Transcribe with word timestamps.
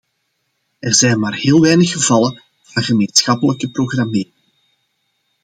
Er 0.79 0.95
zijn 0.95 1.19
maar 1.19 1.33
heel 1.35 1.59
weinig 1.61 1.91
gevallen 1.91 2.43
van 2.61 2.83
gemeenschappelijke 2.83 3.71
programmering. 3.71 4.31